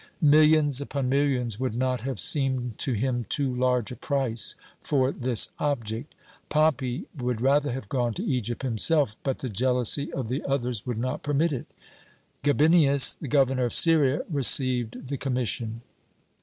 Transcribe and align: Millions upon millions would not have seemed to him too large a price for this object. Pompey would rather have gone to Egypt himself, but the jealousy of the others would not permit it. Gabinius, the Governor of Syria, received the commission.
Millions 0.23 0.81
upon 0.81 1.07
millions 1.09 1.59
would 1.59 1.75
not 1.75 2.01
have 2.01 2.19
seemed 2.19 2.75
to 2.79 2.93
him 2.93 3.23
too 3.29 3.53
large 3.55 3.91
a 3.91 3.95
price 3.95 4.55
for 4.81 5.11
this 5.11 5.49
object. 5.59 6.15
Pompey 6.49 7.05
would 7.19 7.39
rather 7.39 7.71
have 7.71 7.87
gone 7.87 8.11
to 8.15 8.23
Egypt 8.25 8.63
himself, 8.63 9.15
but 9.21 9.37
the 9.37 9.47
jealousy 9.47 10.11
of 10.11 10.27
the 10.27 10.43
others 10.43 10.87
would 10.87 10.97
not 10.97 11.21
permit 11.21 11.53
it. 11.53 11.67
Gabinius, 12.41 13.13
the 13.13 13.27
Governor 13.27 13.65
of 13.65 13.73
Syria, 13.75 14.23
received 14.27 15.09
the 15.09 15.17
commission. 15.17 15.81